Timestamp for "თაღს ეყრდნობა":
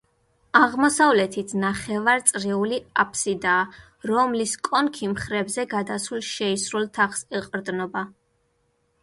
6.99-8.05